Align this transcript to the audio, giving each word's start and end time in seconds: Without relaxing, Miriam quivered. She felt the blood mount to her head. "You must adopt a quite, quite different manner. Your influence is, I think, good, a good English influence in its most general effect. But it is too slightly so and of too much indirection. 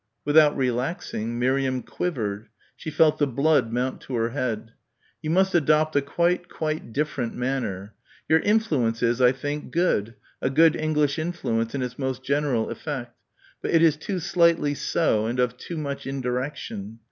Without 0.25 0.57
relaxing, 0.57 1.37
Miriam 1.37 1.83
quivered. 1.83 2.49
She 2.75 2.89
felt 2.89 3.19
the 3.19 3.27
blood 3.27 3.71
mount 3.71 4.01
to 4.01 4.15
her 4.15 4.29
head. 4.29 4.71
"You 5.21 5.29
must 5.29 5.53
adopt 5.53 5.95
a 5.95 6.01
quite, 6.01 6.49
quite 6.49 6.91
different 6.91 7.35
manner. 7.35 7.93
Your 8.27 8.39
influence 8.39 9.03
is, 9.03 9.21
I 9.21 9.31
think, 9.31 9.69
good, 9.71 10.15
a 10.41 10.49
good 10.49 10.75
English 10.75 11.19
influence 11.19 11.75
in 11.75 11.83
its 11.83 11.99
most 11.99 12.23
general 12.23 12.71
effect. 12.71 13.15
But 13.61 13.75
it 13.75 13.83
is 13.83 13.95
too 13.95 14.17
slightly 14.17 14.73
so 14.73 15.27
and 15.27 15.39
of 15.39 15.55
too 15.55 15.77
much 15.77 16.07
indirection. 16.07 16.97